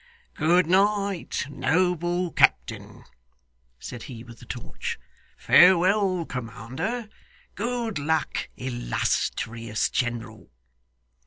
[0.33, 3.03] 'Good night, noble captain,'
[3.77, 4.97] said he with the torch.
[5.37, 7.07] 'Farewell, commander.
[7.53, 10.49] Good luck, illustrious general!